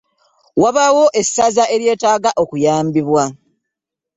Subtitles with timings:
[0.61, 3.23] Wabaawo essaza eryetaaga okuyambibwa.